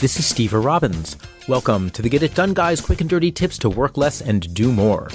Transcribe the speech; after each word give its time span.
This 0.00 0.16
is 0.16 0.32
Stever 0.32 0.64
Robbins. 0.64 1.16
Welcome 1.48 1.90
to 1.90 2.02
the 2.02 2.08
Get 2.08 2.22
It 2.22 2.36
Done 2.36 2.54
Guys 2.54 2.80
quick 2.80 3.00
and 3.00 3.10
dirty 3.10 3.32
tips 3.32 3.58
to 3.58 3.68
work 3.68 3.96
less 3.96 4.20
and 4.20 4.54
do 4.54 4.70
more. 4.70 5.10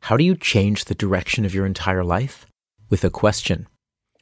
How 0.00 0.16
do 0.16 0.24
you 0.24 0.34
change 0.34 0.86
the 0.86 0.96
direction 0.96 1.44
of 1.44 1.54
your 1.54 1.64
entire 1.64 2.02
life? 2.02 2.44
With 2.90 3.04
a 3.04 3.08
question. 3.08 3.68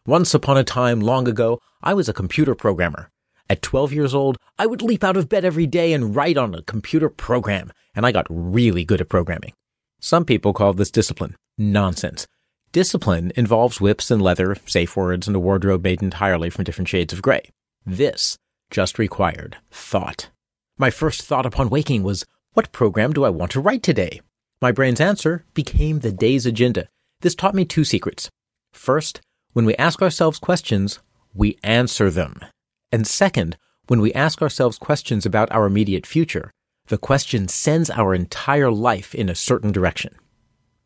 Once 0.05 0.35
upon 0.35 0.59
a 0.59 0.63
time, 0.63 1.01
long 1.01 1.27
ago, 1.27 1.59
I 1.83 1.95
was 1.95 2.07
a 2.07 2.13
computer 2.13 2.55
programmer. 2.55 3.09
At 3.49 3.63
12 3.63 3.95
years 3.95 4.15
old, 4.15 4.37
I 4.59 4.67
would 4.67 4.83
leap 4.83 5.03
out 5.03 5.17
of 5.17 5.31
bed 5.31 5.43
every 5.43 5.67
day 5.67 5.95
and 5.95 6.15
write 6.15 6.37
on 6.37 6.55
a 6.55 6.61
computer 6.61 7.09
program, 7.09 7.73
and 7.95 8.05
I 8.05 8.13
got 8.13 8.27
really 8.29 8.85
good 8.85 9.01
at 9.01 9.09
programming. 9.09 9.55
Some 10.01 10.27
people 10.27 10.53
call 10.53 10.75
this 10.75 10.91
discipline. 10.91 11.35
Nonsense. 11.57 12.27
Discipline 12.73 13.33
involves 13.37 13.81
whips 13.81 14.11
and 14.11 14.21
leather, 14.21 14.55
safe 14.67 14.99
words, 14.99 15.27
and 15.27 15.35
a 15.35 15.41
wardrobe 15.41 15.83
made 15.83 16.03
entirely 16.03 16.51
from 16.51 16.65
different 16.65 16.89
shades 16.89 17.15
of 17.15 17.23
gray. 17.23 17.49
This 17.87 18.37
just 18.73 18.99
required 18.99 19.59
thought. 19.71 20.31
My 20.77 20.91
first 20.91 21.23
thought 21.23 21.47
upon 21.47 21.71
waking 21.71 22.03
was, 22.03 22.25
what 22.55 22.73
program 22.73 23.13
do 23.13 23.23
I 23.23 23.31
want 23.31 23.53
to 23.53 23.61
write 23.61 23.83
today? 23.85 24.21
My 24.61 24.73
brain's 24.73 25.01
answer 25.01 25.45
became 25.55 26.01
the 26.01 26.11
day's 26.11 26.47
agenda. 26.47 26.89
This 27.21 27.37
taught 27.37 27.55
me 27.55 27.65
two 27.65 27.85
secrets. 27.85 28.31
First, 28.73 29.21
when 29.53 29.67
we 29.67 29.77
ask 29.77 30.03
ourselves 30.03 30.39
questions, 30.39 30.99
we 31.35 31.59
answer 31.63 32.11
them. 32.11 32.41
And 32.91 33.07
second, 33.07 33.57
when 33.89 34.01
we 34.01 34.13
ask 34.15 34.41
ourselves 34.41 34.79
questions 34.79 35.27
about 35.27 35.53
our 35.53 35.67
immediate 35.67 36.07
future, 36.07 36.51
the 36.87 36.99
question 36.99 37.49
sends 37.49 37.91
our 37.91 38.15
entire 38.15 38.71
life 38.71 39.15
in 39.15 39.29
a 39.29 39.35
certain 39.35 39.71
direction. 39.71 40.15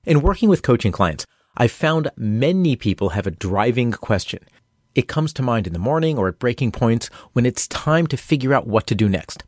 In 0.05 0.23
working 0.23 0.49
with 0.49 0.63
coaching 0.63 0.93
clients, 0.93 1.25
I've 1.57 1.73
found 1.73 2.11
many 2.17 2.77
people 2.77 3.11
have 3.11 3.27
a 3.27 3.31
driving 3.31 3.93
question. 3.93 4.41
It 4.97 5.09
comes 5.09 5.35
to 5.35 5.43
mind 5.43 5.67
in 5.67 5.75
the 5.75 5.79
morning 5.79 6.17
or 6.17 6.27
at 6.27 6.39
breaking 6.39 6.73
points 6.73 7.09
when 7.35 7.45
it's 7.45 7.69
time 7.69 8.07
to 8.07 8.17
figure 8.17 8.55
out 8.55 8.67
what 8.67 8.87
to 8.87 8.95
do 8.95 9.11
next. 9.11 9.45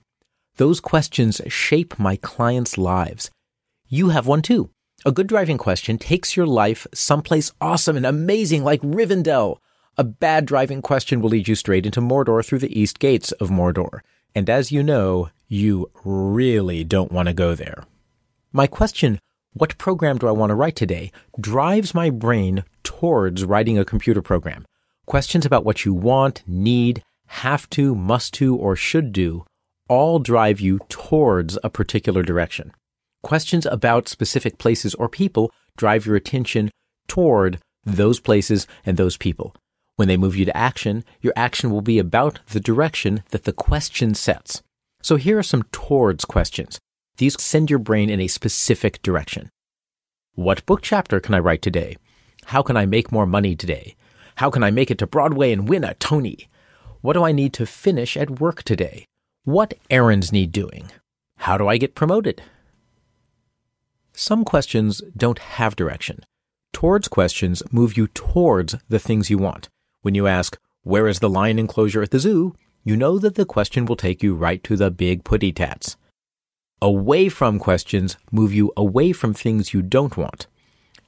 Those 0.56 0.78
questions 0.78 1.40
shape 1.48 1.98
my 1.98 2.16
clients' 2.16 2.76
lives. 2.76 3.30
You 3.88 4.10
have 4.10 4.26
one 4.26 4.42
too. 4.42 4.68
A 5.06 5.12
good 5.12 5.26
driving 5.26 5.56
question 5.56 5.96
takes 5.96 6.36
your 6.36 6.46
life 6.46 6.86
someplace 6.92 7.50
awesome 7.62 7.96
and 7.96 8.04
amazing 8.04 8.62
like 8.62 8.82
Rivendell. 8.82 9.56
A 9.96 10.04
bad 10.04 10.44
driving 10.44 10.82
question 10.82 11.22
will 11.22 11.30
lead 11.30 11.48
you 11.48 11.54
straight 11.54 11.86
into 11.86 12.02
Mordor 12.02 12.44
through 12.44 12.58
the 12.58 12.78
east 12.78 12.98
gates 12.98 13.32
of 13.32 13.48
Mordor. 13.48 14.00
And 14.34 14.50
as 14.50 14.70
you 14.70 14.82
know, 14.82 15.30
you 15.46 15.90
really 16.04 16.84
don't 16.84 17.10
want 17.10 17.28
to 17.28 17.32
go 17.32 17.54
there. 17.54 17.86
My 18.52 18.66
question, 18.66 19.18
what 19.54 19.78
program 19.78 20.18
do 20.18 20.28
I 20.28 20.32
want 20.32 20.50
to 20.50 20.54
write 20.54 20.76
today, 20.76 21.10
drives 21.40 21.94
my 21.94 22.10
brain 22.10 22.64
towards 22.82 23.46
writing 23.46 23.78
a 23.78 23.84
computer 23.86 24.20
program. 24.20 24.66
Questions 25.08 25.46
about 25.46 25.64
what 25.64 25.86
you 25.86 25.94
want, 25.94 26.42
need, 26.46 27.02
have 27.28 27.70
to, 27.70 27.94
must 27.94 28.34
to, 28.34 28.54
or 28.54 28.76
should 28.76 29.10
do 29.10 29.46
all 29.88 30.18
drive 30.18 30.60
you 30.60 30.80
towards 30.90 31.58
a 31.64 31.70
particular 31.70 32.22
direction. 32.22 32.72
Questions 33.22 33.64
about 33.64 34.06
specific 34.06 34.58
places 34.58 34.94
or 34.96 35.08
people 35.08 35.50
drive 35.78 36.04
your 36.04 36.14
attention 36.14 36.70
toward 37.06 37.58
those 37.86 38.20
places 38.20 38.66
and 38.84 38.98
those 38.98 39.16
people. 39.16 39.56
When 39.96 40.08
they 40.08 40.18
move 40.18 40.36
you 40.36 40.44
to 40.44 40.54
action, 40.54 41.06
your 41.22 41.32
action 41.34 41.70
will 41.70 41.80
be 41.80 41.98
about 41.98 42.40
the 42.48 42.60
direction 42.60 43.22
that 43.30 43.44
the 43.44 43.54
question 43.54 44.12
sets. 44.12 44.62
So 45.00 45.16
here 45.16 45.38
are 45.38 45.42
some 45.42 45.62
towards 45.72 46.26
questions. 46.26 46.78
These 47.16 47.42
send 47.42 47.70
your 47.70 47.78
brain 47.78 48.10
in 48.10 48.20
a 48.20 48.28
specific 48.28 49.00
direction. 49.00 49.48
What 50.34 50.66
book 50.66 50.82
chapter 50.82 51.18
can 51.18 51.34
I 51.34 51.38
write 51.38 51.62
today? 51.62 51.96
How 52.44 52.60
can 52.60 52.76
I 52.76 52.84
make 52.84 53.10
more 53.10 53.24
money 53.24 53.56
today? 53.56 53.96
How 54.38 54.50
can 54.50 54.62
I 54.62 54.70
make 54.70 54.88
it 54.88 54.98
to 54.98 55.06
Broadway 55.08 55.50
and 55.50 55.68
win 55.68 55.82
a 55.82 55.94
Tony? 55.94 56.48
What 57.00 57.14
do 57.14 57.24
I 57.24 57.32
need 57.32 57.52
to 57.54 57.66
finish 57.66 58.16
at 58.16 58.38
work 58.38 58.62
today? 58.62 59.04
What 59.42 59.74
errands 59.90 60.30
need 60.30 60.52
doing? 60.52 60.92
How 61.38 61.58
do 61.58 61.66
I 61.66 61.76
get 61.76 61.96
promoted? 61.96 62.40
Some 64.12 64.44
questions 64.44 65.02
don't 65.16 65.40
have 65.40 65.74
direction. 65.74 66.24
Towards 66.72 67.08
questions 67.08 67.64
move 67.72 67.96
you 67.96 68.06
towards 68.06 68.76
the 68.88 69.00
things 69.00 69.28
you 69.28 69.38
want. 69.38 69.68
When 70.02 70.14
you 70.14 70.28
ask, 70.28 70.56
where 70.84 71.08
is 71.08 71.18
the 71.18 71.28
lion 71.28 71.58
enclosure 71.58 72.02
at 72.02 72.12
the 72.12 72.20
zoo? 72.20 72.54
You 72.84 72.96
know 72.96 73.18
that 73.18 73.34
the 73.34 73.44
question 73.44 73.86
will 73.86 73.96
take 73.96 74.22
you 74.22 74.36
right 74.36 74.62
to 74.62 74.76
the 74.76 74.92
big 74.92 75.24
putty 75.24 75.50
tats. 75.50 75.96
Away 76.80 77.28
from 77.28 77.58
questions 77.58 78.16
move 78.30 78.54
you 78.54 78.72
away 78.76 79.12
from 79.12 79.34
things 79.34 79.74
you 79.74 79.82
don't 79.82 80.16
want. 80.16 80.46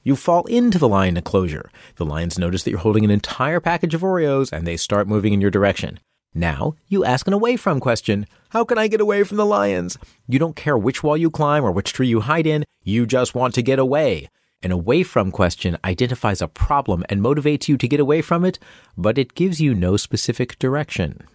You 0.03 0.15
fall 0.15 0.45
into 0.45 0.79
the 0.79 0.89
lion 0.89 1.15
enclosure. 1.15 1.69
The 1.97 2.05
lions 2.05 2.39
notice 2.39 2.63
that 2.63 2.71
you're 2.71 2.79
holding 2.79 3.05
an 3.05 3.11
entire 3.11 3.59
package 3.59 3.93
of 3.93 4.01
Oreos 4.01 4.51
and 4.51 4.65
they 4.65 4.77
start 4.77 5.07
moving 5.07 5.33
in 5.33 5.41
your 5.41 5.51
direction. 5.51 5.99
Now, 6.33 6.75
you 6.87 7.05
ask 7.05 7.27
an 7.27 7.33
away 7.33 7.55
from 7.55 7.79
question. 7.79 8.25
How 8.49 8.63
can 8.63 8.77
I 8.77 8.87
get 8.87 9.01
away 9.01 9.23
from 9.23 9.37
the 9.37 9.45
lions? 9.45 9.97
You 10.27 10.39
don't 10.39 10.55
care 10.55 10.77
which 10.77 11.03
wall 11.03 11.17
you 11.17 11.29
climb 11.29 11.63
or 11.63 11.71
which 11.71 11.93
tree 11.93 12.07
you 12.07 12.21
hide 12.21 12.47
in. 12.47 12.63
You 12.83 13.05
just 13.05 13.35
want 13.35 13.53
to 13.55 13.61
get 13.61 13.79
away. 13.79 14.27
An 14.63 14.71
away 14.71 15.03
from 15.03 15.31
question 15.31 15.77
identifies 15.83 16.41
a 16.41 16.47
problem 16.47 17.03
and 17.09 17.21
motivates 17.21 17.67
you 17.67 17.77
to 17.77 17.87
get 17.87 17.99
away 17.99 18.21
from 18.21 18.45
it, 18.45 18.59
but 18.97 19.17
it 19.17 19.35
gives 19.35 19.59
you 19.59 19.75
no 19.75 19.97
specific 19.97 20.57
direction. 20.57 21.27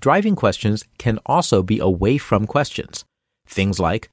Driving 0.00 0.36
questions 0.36 0.84
can 0.98 1.18
also 1.26 1.62
be 1.62 1.78
away 1.78 2.16
from 2.16 2.46
questions. 2.46 3.04
Things 3.46 3.80
like, 3.80 4.08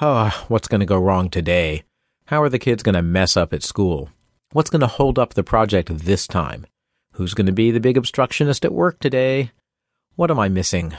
oh, 0.00 0.44
what's 0.48 0.68
going 0.68 0.80
to 0.80 0.86
go 0.86 0.98
wrong 0.98 1.30
today? 1.30 1.84
How 2.26 2.40
are 2.42 2.48
the 2.48 2.58
kids 2.58 2.82
going 2.82 2.94
to 2.94 3.02
mess 3.02 3.36
up 3.36 3.52
at 3.52 3.64
school? 3.64 4.08
What's 4.52 4.70
going 4.70 4.80
to 4.80 4.86
hold 4.86 5.18
up 5.18 5.34
the 5.34 5.42
project 5.42 5.90
this 5.92 6.26
time? 6.26 6.66
Who's 7.14 7.34
going 7.34 7.46
to 7.46 7.52
be 7.52 7.70
the 7.70 7.80
big 7.80 7.96
obstructionist 7.96 8.64
at 8.64 8.72
work 8.72 9.00
today? 9.00 9.50
What 10.14 10.30
am 10.30 10.38
I 10.38 10.48
missing? 10.48 10.94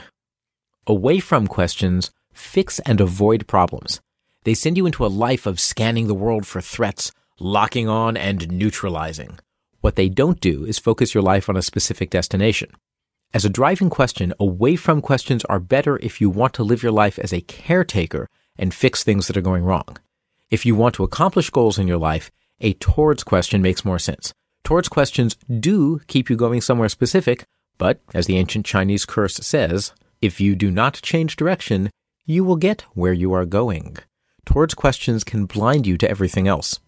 Away 0.86 1.20
from 1.20 1.46
questions, 1.46 2.10
fix 2.34 2.78
and 2.80 3.00
avoid 3.00 3.46
problems. 3.46 4.00
They 4.44 4.52
send 4.52 4.76
you 4.76 4.84
into 4.84 5.06
a 5.06 5.08
life 5.08 5.46
of 5.46 5.58
scanning 5.58 6.08
the 6.08 6.14
world 6.14 6.46
for 6.46 6.60
threats, 6.60 7.10
locking 7.40 7.88
on, 7.88 8.18
and 8.18 8.52
neutralizing. 8.52 9.38
What 9.80 9.96
they 9.96 10.10
don't 10.10 10.40
do 10.40 10.66
is 10.66 10.78
focus 10.78 11.14
your 11.14 11.22
life 11.22 11.48
on 11.48 11.56
a 11.56 11.62
specific 11.62 12.10
destination. 12.10 12.70
As 13.32 13.46
a 13.46 13.50
driving 13.50 13.88
question, 13.88 14.34
away 14.38 14.76
from 14.76 15.00
questions 15.00 15.42
are 15.46 15.58
better 15.58 15.98
if 16.02 16.20
you 16.20 16.28
want 16.28 16.52
to 16.54 16.62
live 16.62 16.82
your 16.82 16.92
life 16.92 17.18
as 17.18 17.32
a 17.32 17.40
caretaker 17.40 18.28
and 18.56 18.74
fix 18.74 19.02
things 19.02 19.26
that 19.26 19.38
are 19.38 19.42
going 19.42 19.64
wrong. 19.64 19.96
If 20.54 20.64
you 20.64 20.76
want 20.76 20.94
to 20.94 21.02
accomplish 21.02 21.50
goals 21.50 21.80
in 21.80 21.88
your 21.88 21.98
life, 21.98 22.30
a 22.60 22.74
towards 22.74 23.24
question 23.24 23.60
makes 23.60 23.84
more 23.84 23.98
sense. 23.98 24.32
Towards 24.62 24.88
questions 24.88 25.34
do 25.50 25.98
keep 26.06 26.30
you 26.30 26.36
going 26.36 26.60
somewhere 26.60 26.88
specific, 26.88 27.44
but 27.76 27.98
as 28.14 28.26
the 28.26 28.36
ancient 28.36 28.64
Chinese 28.64 29.04
curse 29.04 29.34
says, 29.34 29.92
if 30.22 30.40
you 30.40 30.54
do 30.54 30.70
not 30.70 31.02
change 31.02 31.34
direction, 31.34 31.90
you 32.24 32.44
will 32.44 32.54
get 32.54 32.82
where 32.94 33.12
you 33.12 33.32
are 33.32 33.44
going. 33.44 33.96
Towards 34.46 34.74
questions 34.74 35.24
can 35.24 35.46
blind 35.46 35.88
you 35.88 35.98
to 35.98 36.08
everything 36.08 36.46
else. 36.46 36.78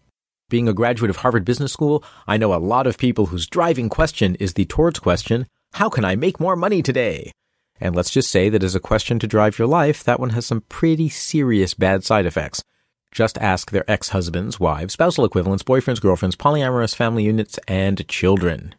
Being 0.49 0.69
a 0.69 0.73
graduate 0.73 1.11
of 1.11 1.17
Harvard 1.17 1.45
Business 1.45 1.73
School, 1.73 2.05
I 2.29 2.37
know 2.37 2.55
a 2.55 2.63
lot 2.73 2.87
of 2.87 2.99
people 2.99 3.27
whose 3.27 3.49
driving 3.49 3.89
question 3.89 4.37
is 4.37 4.55
the 4.55 4.67
towards 4.67 5.01
question, 5.01 5.49
how 5.73 5.89
can 5.89 6.05
I 6.05 6.15
make 6.15 6.39
more 6.39 6.55
money 6.55 6.83
today? 6.83 7.33
And 7.81 7.97
let's 7.97 8.13
just 8.13 8.31
say 8.31 8.49
that 8.49 8.63
as 8.63 8.77
a 8.77 8.87
question 8.89 9.19
to 9.19 9.27
drive 9.27 9.59
your 9.59 9.67
life, 9.67 10.05
that 10.05 10.21
one 10.21 10.31
has 10.31 10.47
some 10.47 10.61
pretty 10.69 11.09
serious 11.09 11.75
bad 11.75 12.05
side 12.05 12.27
effects. 12.27 12.63
Just 13.17 13.39
ask 13.39 13.71
their 13.71 13.91
ex-husbands, 13.91 14.61
wives, 14.61 14.93
spousal 14.93 15.25
equivalents, 15.25 15.63
boyfriends, 15.63 16.03
girlfriends, 16.03 16.37
polyamorous 16.37 16.95
family 16.95 17.25
units, 17.25 17.59
and 17.67 18.07
children. 18.09 18.75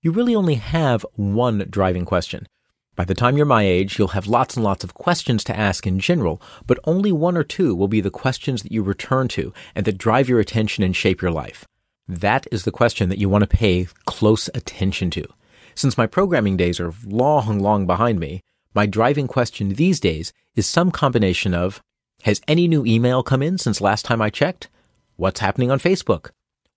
You 0.00 0.10
really 0.10 0.34
only 0.34 0.54
have 0.54 1.04
one 1.16 1.66
driving 1.68 2.06
question. 2.06 2.48
By 2.96 3.04
the 3.04 3.14
time 3.14 3.36
you're 3.36 3.44
my 3.44 3.64
age, 3.64 3.98
you'll 3.98 4.16
have 4.16 4.26
lots 4.26 4.56
and 4.56 4.64
lots 4.64 4.84
of 4.84 4.94
questions 4.94 5.44
to 5.44 5.54
ask 5.54 5.86
in 5.86 5.98
general, 5.98 6.40
but 6.66 6.78
only 6.84 7.12
one 7.12 7.36
or 7.36 7.44
two 7.44 7.74
will 7.74 7.88
be 7.88 8.00
the 8.00 8.08
questions 8.08 8.62
that 8.62 8.72
you 8.72 8.82
return 8.82 9.28
to 9.28 9.52
and 9.74 9.84
that 9.84 9.98
drive 9.98 10.30
your 10.30 10.40
attention 10.40 10.82
and 10.82 10.96
shape 10.96 11.20
your 11.20 11.30
life. 11.30 11.66
That 12.08 12.46
is 12.50 12.64
the 12.64 12.72
question 12.72 13.10
that 13.10 13.18
you 13.18 13.28
want 13.28 13.42
to 13.42 13.56
pay 13.56 13.88
close 14.06 14.48
attention 14.54 15.10
to. 15.10 15.26
Since 15.74 15.98
my 15.98 16.06
programming 16.06 16.56
days 16.56 16.80
are 16.80 16.94
long, 17.04 17.58
long 17.58 17.86
behind 17.86 18.18
me, 18.18 18.40
my 18.72 18.86
driving 18.86 19.28
question 19.28 19.74
these 19.74 20.00
days 20.00 20.32
is 20.56 20.66
some 20.66 20.90
combination 20.90 21.52
of, 21.52 21.82
has 22.24 22.40
any 22.48 22.66
new 22.66 22.86
email 22.86 23.22
come 23.22 23.42
in 23.42 23.58
since 23.58 23.82
last 23.82 24.06
time 24.06 24.22
I 24.22 24.30
checked? 24.30 24.68
What's 25.16 25.40
happening 25.40 25.70
on 25.70 25.78
Facebook? 25.78 26.30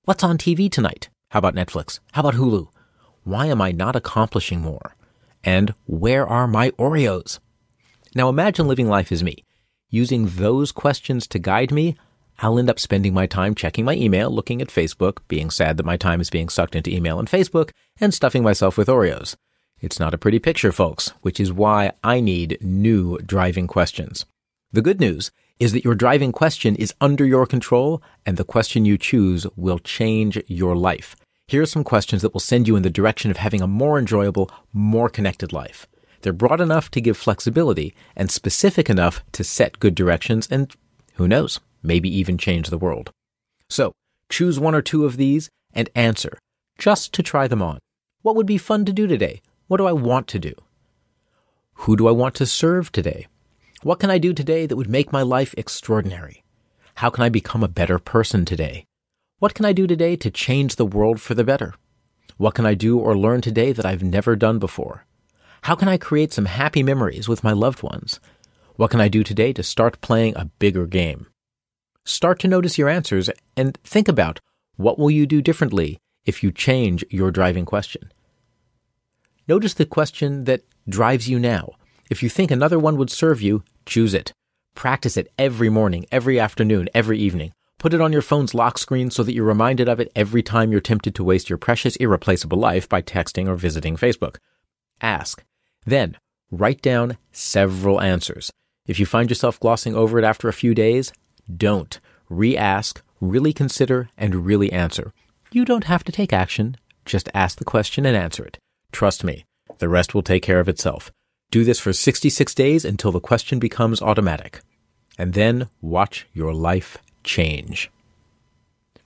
What's 0.04 0.24
on 0.24 0.38
TV 0.38 0.70
tonight? 0.70 1.08
How 1.30 1.40
about 1.40 1.56
Netflix? 1.56 2.00
How 2.12 2.20
about 2.20 2.34
Hulu? 2.34 2.68
Why 3.24 3.46
am 3.46 3.62
I 3.62 3.72
not 3.72 3.96
accomplishing 3.96 4.60
more? 4.60 4.98
And 5.46 5.74
where 5.86 6.28
are 6.28 6.48
my 6.48 6.72
Oreos? 6.72 7.40
Now 8.14 8.28
imagine 8.28 8.68
living 8.68 8.90
life 8.90 9.10
as 9.10 9.24
me. 9.24 9.46
Using 9.90 10.28
those 10.28 10.74
questions 10.74 11.28
to 11.28 11.40
guide 11.40 11.72
me, 11.72 11.96
I'll 12.40 12.60
end 12.60 12.70
up 12.70 12.78
spending 12.78 13.14
my 13.14 13.26
time 13.26 13.56
checking 13.56 13.86
my 13.86 13.94
email, 13.94 14.30
looking 14.30 14.62
at 14.62 14.68
Facebook, 14.68 15.20
being 15.30 15.50
sad 15.50 15.78
that 15.78 15.86
my 15.86 15.96
time 15.96 16.20
is 16.20 16.30
being 16.30 16.50
sucked 16.50 16.76
into 16.76 16.94
email 16.94 17.20
and 17.20 17.30
Facebook, 17.30 17.72
and 18.02 18.14
stuffing 18.14 18.44
myself 18.44 18.78
with 18.78 18.90
Oreos. 18.90 19.38
It's 19.80 20.00
not 20.00 20.14
a 20.14 20.18
pretty 20.18 20.40
picture, 20.40 20.74
folks, 20.74 21.14
which 21.22 21.40
is 21.40 21.54
why 21.54 21.94
I 22.04 22.20
need 22.20 22.58
new 22.62 23.18
driving 23.20 23.68
questions. 23.68 24.26
The 24.78 24.84
good 24.84 25.00
news 25.00 25.32
is 25.60 25.72
that 25.72 25.84
your 25.84 25.96
driving 25.96 26.32
question 26.32 26.76
is 26.76 26.94
under 27.02 27.26
your 27.26 27.48
control 27.48 28.00
and 28.28 28.38
the 28.38 28.44
question 28.44 28.86
you 28.86 28.96
choose 28.96 29.48
will 29.56 29.80
change 29.80 30.40
your 30.46 30.76
life. 30.76 31.16
Here 31.48 31.64
are 31.64 31.66
some 31.66 31.84
questions 31.84 32.22
that 32.22 32.32
will 32.32 32.40
send 32.40 32.68
you 32.68 32.76
in 32.76 32.84
the 32.84 32.92
direction 32.92 33.32
of 33.32 33.38
having 33.38 33.64
a 33.64 33.66
more 33.66 33.98
enjoyable, 33.98 34.52
more 34.72 35.10
connected 35.10 35.52
life. 35.52 35.88
They're 36.22 36.32
broad 36.32 36.62
enough 36.62 36.92
to 36.92 37.02
give 37.02 37.18
flexibility 37.18 37.96
and 38.16 38.30
specific 38.30 38.88
enough 38.88 39.24
to 39.32 39.44
set 39.44 39.80
good 39.80 39.96
directions 39.96 40.48
and, 40.52 40.72
who 41.16 41.28
knows, 41.28 41.60
maybe 41.82 42.16
even 42.16 42.38
change 42.38 42.70
the 42.70 42.78
world. 42.78 43.10
So, 43.72 43.94
choose 44.30 44.60
one 44.60 44.76
or 44.76 44.84
two 44.84 45.06
of 45.06 45.18
these 45.18 45.50
and 45.74 45.90
answer, 45.96 46.38
just 46.78 47.14
to 47.14 47.24
try 47.24 47.48
them 47.48 47.64
on. 47.64 47.80
What 48.22 48.36
would 48.36 48.46
be 48.46 48.60
fun 48.60 48.86
to 48.86 48.94
do 48.94 49.08
today? 49.08 49.42
What 49.66 49.78
do 49.78 49.88
I 49.88 49.94
want 49.94 50.28
to 50.28 50.38
do? 50.38 50.54
Who 51.78 51.98
do 51.98 52.08
I 52.08 52.12
want 52.12 52.36
to 52.36 52.46
serve 52.46 52.92
today? 52.92 53.26
What 53.84 54.00
can 54.00 54.10
I 54.10 54.18
do 54.18 54.34
today 54.34 54.66
that 54.66 54.76
would 54.76 54.90
make 54.90 55.12
my 55.12 55.22
life 55.22 55.54
extraordinary? 55.56 56.44
How 56.96 57.12
can 57.12 57.24
I 57.24 57.30
become 57.30 57.64
a 57.64 57.68
better 57.68 58.00
person 58.00 58.44
today? 58.44 58.86
What 59.38 59.54
can 59.54 59.66
I 59.66 59.72
do 59.72 59.86
today 59.86 60.16
to 60.16 60.32
change 60.32 60.76
the 60.76 60.86
world 60.86 61.22
for 61.22 61.36
the 61.36 61.44
better? 61.44 61.76
What 62.38 62.56
can 62.56 62.66
I 62.66 62.74
do 62.74 62.98
or 62.98 63.16
learn 63.16 63.42
today 63.42 63.72
that 63.74 63.86
I've 63.86 64.02
never 64.02 64.36
done 64.36 64.58
before? 64.58 65.06
How 65.62 65.76
can 65.76 65.88
I 65.88 65.98
create 65.98 66.34
some 66.34 66.46
happy 66.46 66.82
memories 66.82 67.28
with 67.28 67.44
my 67.44 67.52
loved 67.52 67.84
ones? 67.84 68.20
What 68.78 68.90
can 68.90 69.00
I 69.00 69.10
do 69.10 69.24
today 69.24 69.54
to 69.54 69.62
start 69.62 70.02
playing 70.02 70.36
a 70.36 70.46
bigger 70.58 70.88
game? 70.88 71.28
Start 72.04 72.40
to 72.40 72.48
notice 72.48 72.80
your 72.80 72.90
answers 72.90 73.30
and 73.56 73.78
think 73.84 74.08
about 74.08 74.40
what 74.76 74.98
will 74.98 75.12
you 75.12 75.28
do 75.28 75.40
differently 75.40 76.00
if 76.26 76.42
you 76.42 76.52
change 76.52 77.06
your 77.12 77.30
driving 77.30 77.66
question. 77.66 78.12
Notice 79.48 79.76
the 79.76 79.86
question 79.86 80.46
that 80.46 80.64
drives 80.90 81.30
you 81.30 81.38
now. 81.38 81.74
If 82.10 82.24
you 82.24 82.30
think 82.30 82.52
another 82.52 82.80
one 82.80 82.98
would 82.98 83.10
serve 83.10 83.42
you, 83.42 83.64
choose 83.86 84.14
it. 84.14 84.32
Practice 84.76 85.18
it 85.18 85.32
every 85.38 85.70
morning, 85.70 86.06
every 86.12 86.40
afternoon, 86.40 86.88
every 86.94 87.20
evening. 87.20 87.52
Put 87.80 87.94
it 87.94 88.02
on 88.02 88.14
your 88.14 88.22
phone's 88.22 88.54
lock 88.54 88.78
screen 88.78 89.12
so 89.12 89.24
that 89.24 89.34
you're 89.34 89.46
reminded 89.46 89.90
of 89.90 90.00
it 90.00 90.12
every 90.16 90.42
time 90.42 90.72
you're 90.72 90.82
tempted 90.82 91.14
to 91.16 91.24
waste 91.24 91.50
your 91.50 91.58
precious, 91.58 91.96
irreplaceable 91.98 92.58
life 92.58 92.88
by 92.88 93.02
texting 93.02 93.48
or 93.48 93.56
visiting 93.56 93.98
Facebook. 93.98 94.38
Ask. 95.02 95.44
Then, 95.86 96.18
write 96.50 96.82
down 96.82 97.18
several 97.32 98.02
answers. 98.02 98.52
If 98.88 99.00
you 99.00 99.06
find 99.06 99.30
yourself 99.30 99.60
glossing 99.60 99.96
over 99.96 100.18
it 100.18 100.24
after 100.24 100.48
a 100.48 100.54
few 100.54 100.74
days, 100.74 101.12
don't. 101.56 102.00
Re-ask, 102.30 103.02
really 103.20 103.54
consider, 103.54 104.10
and 104.18 104.46
really 104.46 104.72
answer. 104.72 105.14
You 105.52 105.66
don't 105.66 105.86
have 105.86 106.04
to 106.06 106.12
take 106.12 106.34
action. 106.34 106.78
Just 107.06 107.30
ask 107.34 107.58
the 107.58 107.66
question 107.66 108.06
and 108.06 108.18
answer 108.18 108.46
it. 108.46 108.58
Trust 108.92 109.24
me, 109.24 109.46
the 109.78 109.90
rest 109.90 110.16
will 110.16 110.24
take 110.24 110.44
care 110.44 110.60
of 110.60 110.70
itself. 110.70 111.12
Do 111.50 111.64
this 111.64 111.80
for 111.80 111.94
66 111.94 112.54
days 112.56 112.84
until 112.84 113.14
the 113.14 113.22
question 113.22 113.58
becomes 113.58 114.02
automatic. 114.02 114.60
And 115.18 115.34
then 115.34 115.70
watch 115.82 116.28
your 116.34 116.54
life 116.54 116.98
change. 117.24 117.90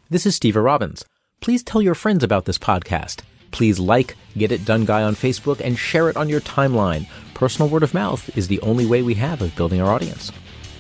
This 0.10 0.26
is 0.26 0.40
Stever 0.40 0.64
Robbins. 0.64 1.06
Please 1.40 1.62
tell 1.62 1.84
your 1.84 1.94
friends 1.94 2.24
about 2.24 2.46
this 2.46 2.58
podcast. 2.58 3.22
Please 3.52 3.78
like 3.78 4.16
Get 4.36 4.52
It 4.52 4.66
Done 4.66 4.86
Guy 4.86 5.04
on 5.04 5.14
Facebook 5.14 5.60
and 5.60 5.78
share 5.78 6.10
it 6.10 6.18
on 6.18 6.30
your 6.30 6.42
timeline. 6.42 7.08
Personal 7.36 7.70
word 7.70 7.84
of 7.84 7.94
mouth 7.94 8.36
is 8.36 8.48
the 8.48 8.62
only 8.62 8.88
way 8.88 9.04
we 9.04 9.14
have 9.16 9.44
of 9.44 9.56
building 9.56 9.80
our 9.80 9.94
audience. 9.94 10.32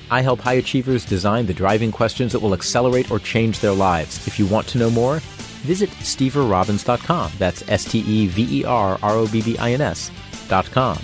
I 0.09 0.21
help 0.21 0.39
high 0.39 0.53
achievers 0.53 1.05
design 1.05 1.45
the 1.45 1.53
driving 1.53 1.91
questions 1.91 2.31
that 2.31 2.39
will 2.39 2.55
accelerate 2.55 3.11
or 3.11 3.19
change 3.19 3.59
their 3.59 3.71
lives. 3.71 4.25
If 4.27 4.39
you 4.39 4.47
want 4.47 4.67
to 4.69 4.79
know 4.79 4.89
more, 4.89 5.19
visit 5.61 5.89
steverrobbins.com. 5.89 7.33
That's 7.37 7.69
S 7.69 7.85
T 7.85 7.99
E 7.99 8.27
V 8.27 8.61
E 8.61 8.65
R 8.65 8.97
R 9.03 9.11
O 9.11 9.27
B 9.27 9.43
B 9.43 9.57
I 9.59 9.73
N 9.73 9.81
S.com. 9.81 10.97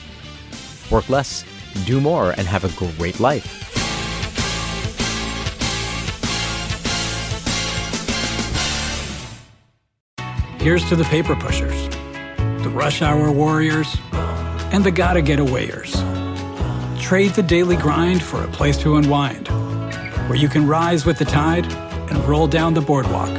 Work 0.89 1.09
less, 1.09 1.43
do 1.85 1.99
more, 1.99 2.31
and 2.31 2.47
have 2.47 2.63
a 2.63 2.69
great 2.97 3.19
life. 3.19 3.63
Here's 10.59 10.87
to 10.89 10.95
the 10.95 11.05
paper 11.05 11.35
pushers, 11.35 11.87
the 12.63 12.69
rush 12.69 13.01
hour 13.01 13.31
warriors, 13.31 13.95
and 14.71 14.83
the 14.83 14.91
gotta 14.91 15.21
get 15.21 15.39
awayers. 15.39 15.93
Trade 16.99 17.31
the 17.35 17.43
daily 17.43 17.77
grind 17.77 18.21
for 18.21 18.43
a 18.43 18.47
place 18.47 18.77
to 18.79 18.97
unwind, 18.97 19.47
where 20.27 20.37
you 20.37 20.49
can 20.49 20.67
rise 20.67 21.05
with 21.05 21.19
the 21.19 21.25
tide 21.25 21.65
and 22.09 22.17
roll 22.25 22.47
down 22.47 22.73
the 22.73 22.81
boardwalk, 22.81 23.29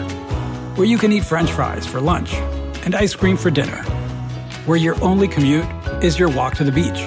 where 0.78 0.86
you 0.86 0.96
can 0.96 1.12
eat 1.12 1.24
french 1.24 1.50
fries 1.50 1.86
for 1.86 2.00
lunch 2.00 2.32
and 2.84 2.94
ice 2.94 3.14
cream 3.14 3.36
for 3.36 3.50
dinner, 3.50 3.82
where 4.64 4.78
your 4.78 5.02
only 5.02 5.28
commute 5.28 5.66
is 6.02 6.18
your 6.18 6.30
walk 6.30 6.54
to 6.54 6.64
the 6.64 6.72
beach, 6.72 7.02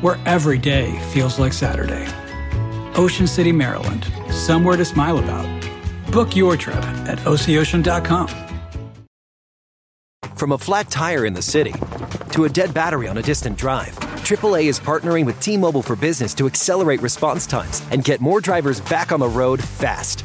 where 0.00 0.18
every 0.26 0.58
day 0.58 0.98
feels 1.12 1.38
like 1.38 1.52
Saturday. 1.52 2.06
Ocean 2.94 3.26
City, 3.26 3.52
Maryland, 3.52 4.06
somewhere 4.30 4.76
to 4.76 4.84
smile 4.84 5.18
about. 5.18 5.46
Book 6.12 6.34
your 6.34 6.56
trip 6.56 6.82
at 7.06 7.18
OCOcean.com. 7.20 8.28
From 10.34 10.52
a 10.52 10.58
flat 10.58 10.90
tire 10.90 11.26
in 11.26 11.34
the 11.34 11.42
city 11.42 11.74
to 12.32 12.44
a 12.44 12.48
dead 12.48 12.72
battery 12.72 13.08
on 13.08 13.18
a 13.18 13.22
distant 13.22 13.58
drive, 13.58 13.94
AAA 14.24 14.64
is 14.64 14.80
partnering 14.80 15.26
with 15.26 15.38
T 15.40 15.56
Mobile 15.56 15.82
for 15.82 15.96
Business 15.96 16.32
to 16.34 16.46
accelerate 16.46 17.02
response 17.02 17.46
times 17.46 17.82
and 17.90 18.02
get 18.02 18.20
more 18.20 18.40
drivers 18.40 18.80
back 18.80 19.12
on 19.12 19.20
the 19.20 19.28
road 19.28 19.62
fast. 19.62 20.24